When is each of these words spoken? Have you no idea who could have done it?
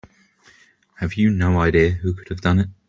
Have 0.95 1.13
you 1.13 1.29
no 1.29 1.59
idea 1.59 1.91
who 1.91 2.15
could 2.15 2.29
have 2.29 2.41
done 2.41 2.57
it? 2.57 2.69